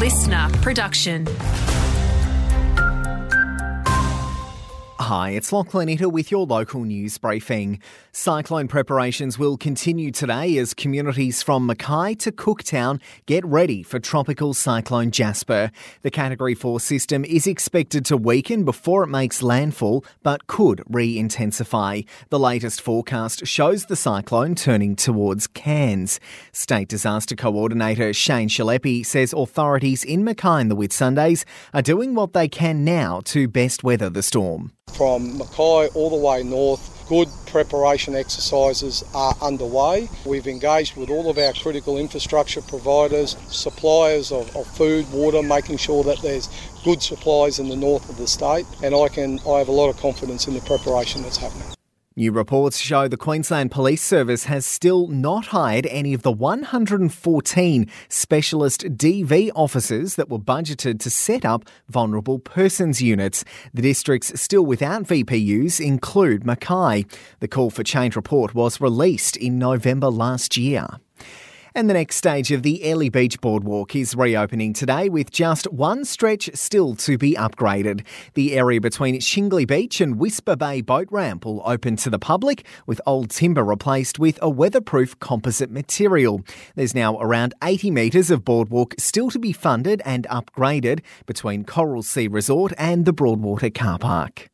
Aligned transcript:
listener 0.00 0.48
production. 0.62 1.26
Hi, 5.02 5.30
it's 5.30 5.50
Lachlan 5.50 5.88
Itter 5.88 6.12
with 6.12 6.30
your 6.30 6.44
local 6.44 6.84
news 6.84 7.16
briefing. 7.16 7.80
Cyclone 8.12 8.68
preparations 8.68 9.38
will 9.38 9.56
continue 9.56 10.10
today 10.10 10.58
as 10.58 10.74
communities 10.74 11.42
from 11.42 11.64
Mackay 11.64 12.16
to 12.16 12.30
Cooktown 12.30 13.00
get 13.24 13.42
ready 13.46 13.82
for 13.82 13.98
tropical 13.98 14.52
cyclone 14.52 15.10
Jasper. 15.10 15.70
The 16.02 16.10
Category 16.10 16.54
4 16.54 16.80
system 16.80 17.24
is 17.24 17.46
expected 17.46 18.04
to 18.06 18.16
weaken 18.18 18.66
before 18.66 19.02
it 19.02 19.06
makes 19.06 19.42
landfall, 19.42 20.04
but 20.22 20.46
could 20.46 20.82
re-intensify. 20.86 22.02
The 22.28 22.38
latest 22.38 22.82
forecast 22.82 23.46
shows 23.46 23.86
the 23.86 23.96
cyclone 23.96 24.54
turning 24.54 24.96
towards 24.96 25.46
Cairns. 25.46 26.20
State 26.52 26.88
Disaster 26.88 27.36
Coordinator 27.36 28.12
Shane 28.12 28.50
Chelepy 28.50 29.06
says 29.06 29.32
authorities 29.32 30.04
in 30.04 30.24
Mackay 30.24 30.60
and 30.60 30.70
the 30.70 30.76
Whitsundays 30.76 31.46
are 31.72 31.80
doing 31.80 32.14
what 32.14 32.34
they 32.34 32.48
can 32.48 32.84
now 32.84 33.22
to 33.24 33.48
best 33.48 33.82
weather 33.82 34.10
the 34.10 34.22
storm. 34.22 34.72
From 35.00 35.38
Mackay 35.38 35.88
all 35.94 36.10
the 36.10 36.16
way 36.16 36.42
north, 36.42 37.06
good 37.08 37.30
preparation 37.46 38.14
exercises 38.14 39.02
are 39.14 39.34
underway. 39.40 40.10
We've 40.26 40.46
engaged 40.46 40.94
with 40.94 41.08
all 41.08 41.30
of 41.30 41.38
our 41.38 41.54
critical 41.54 41.96
infrastructure 41.96 42.60
providers, 42.60 43.34
suppliers 43.48 44.30
of, 44.30 44.54
of, 44.54 44.66
food, 44.66 45.10
water, 45.10 45.42
making 45.42 45.78
sure 45.78 46.04
that 46.04 46.20
there's 46.20 46.50
good 46.84 47.02
supplies 47.02 47.58
in 47.58 47.70
the 47.70 47.76
north 47.76 48.10
of 48.10 48.18
the 48.18 48.26
state, 48.26 48.66
and 48.82 48.94
I 48.94 49.08
can 49.08 49.38
I 49.48 49.56
have 49.60 49.68
a 49.68 49.72
lot 49.72 49.88
of 49.88 49.96
confidence 49.96 50.46
in 50.46 50.52
the 50.52 50.60
preparation 50.60 51.22
that's 51.22 51.38
happening. 51.38 51.79
New 52.16 52.32
reports 52.32 52.80
show 52.80 53.06
the 53.06 53.16
Queensland 53.16 53.70
Police 53.70 54.02
Service 54.02 54.46
has 54.46 54.66
still 54.66 55.06
not 55.06 55.46
hired 55.46 55.86
any 55.86 56.12
of 56.12 56.22
the 56.22 56.32
114 56.32 57.86
specialist 58.08 58.82
DV 58.96 59.52
officers 59.54 60.16
that 60.16 60.28
were 60.28 60.40
budgeted 60.40 60.98
to 60.98 61.08
set 61.08 61.44
up 61.44 61.64
vulnerable 61.88 62.40
persons 62.40 63.00
units. 63.00 63.44
The 63.72 63.82
districts 63.82 64.40
still 64.40 64.66
without 64.66 65.04
VPUs 65.04 65.78
include 65.78 66.44
Mackay. 66.44 67.06
The 67.38 67.48
call 67.48 67.70
for 67.70 67.84
change 67.84 68.16
report 68.16 68.56
was 68.56 68.80
released 68.80 69.36
in 69.36 69.60
November 69.60 70.08
last 70.08 70.56
year. 70.56 70.88
And 71.74 71.88
the 71.88 71.94
next 71.94 72.16
stage 72.16 72.50
of 72.50 72.64
the 72.64 72.82
Airlie 72.82 73.10
Beach 73.10 73.40
Boardwalk 73.40 73.94
is 73.94 74.16
reopening 74.16 74.72
today 74.72 75.08
with 75.08 75.30
just 75.30 75.70
one 75.72 76.04
stretch 76.04 76.50
still 76.52 76.96
to 76.96 77.16
be 77.16 77.34
upgraded. 77.34 78.04
The 78.34 78.58
area 78.58 78.80
between 78.80 79.20
Shingley 79.20 79.66
Beach 79.66 80.00
and 80.00 80.18
Whisper 80.18 80.56
Bay 80.56 80.80
Boat 80.80 81.06
Ramp 81.12 81.44
will 81.44 81.62
open 81.64 81.94
to 81.96 82.10
the 82.10 82.18
public 82.18 82.66
with 82.86 83.00
old 83.06 83.30
timber 83.30 83.62
replaced 83.62 84.18
with 84.18 84.36
a 84.42 84.50
weatherproof 84.50 85.18
composite 85.20 85.70
material. 85.70 86.42
There's 86.74 86.94
now 86.94 87.20
around 87.20 87.54
80 87.62 87.92
metres 87.92 88.32
of 88.32 88.44
boardwalk 88.44 88.94
still 88.98 89.30
to 89.30 89.38
be 89.38 89.52
funded 89.52 90.02
and 90.04 90.26
upgraded 90.28 91.00
between 91.26 91.64
Coral 91.64 92.02
Sea 92.02 92.26
Resort 92.26 92.72
and 92.78 93.04
the 93.04 93.12
Broadwater 93.12 93.70
car 93.70 93.98
park. 93.98 94.49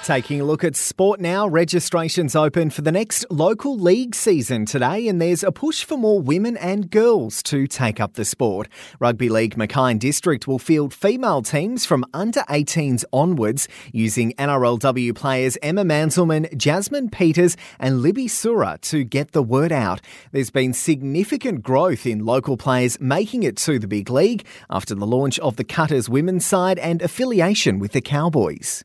Taking 0.00 0.40
a 0.40 0.44
look 0.44 0.64
at 0.64 0.74
sport 0.74 1.20
now, 1.20 1.46
registrations 1.46 2.34
open 2.34 2.70
for 2.70 2.82
the 2.82 2.90
next 2.90 3.24
local 3.30 3.78
league 3.78 4.16
season 4.16 4.64
today, 4.64 5.06
and 5.06 5.22
there's 5.22 5.44
a 5.44 5.52
push 5.52 5.84
for 5.84 5.96
more 5.96 6.20
women 6.20 6.56
and 6.56 6.90
girls 6.90 7.40
to 7.44 7.68
take 7.68 8.00
up 8.00 8.14
the 8.14 8.24
sport. 8.24 8.68
Rugby 8.98 9.28
League 9.28 9.56
Mackay 9.56 9.94
District 9.94 10.48
will 10.48 10.58
field 10.58 10.92
female 10.92 11.40
teams 11.40 11.86
from 11.86 12.04
under 12.12 12.40
18s 12.48 13.04
onwards 13.12 13.68
using 13.92 14.32
NRLW 14.32 15.14
players 15.14 15.56
Emma 15.62 15.84
Manzelmann, 15.84 16.56
Jasmine 16.56 17.10
Peters, 17.10 17.56
and 17.78 18.02
Libby 18.02 18.26
Surha 18.26 18.80
to 18.80 19.04
get 19.04 19.30
the 19.30 19.42
word 19.42 19.70
out. 19.70 20.00
There's 20.32 20.50
been 20.50 20.72
significant 20.72 21.62
growth 21.62 22.06
in 22.06 22.24
local 22.24 22.56
players 22.56 22.98
making 22.98 23.44
it 23.44 23.56
to 23.58 23.78
the 23.78 23.86
big 23.86 24.10
league 24.10 24.44
after 24.68 24.96
the 24.96 25.06
launch 25.06 25.38
of 25.40 25.56
the 25.56 25.64
Cutters 25.64 26.08
women's 26.08 26.44
side 26.44 26.80
and 26.80 27.02
affiliation 27.02 27.78
with 27.78 27.92
the 27.92 28.00
Cowboys. 28.00 28.84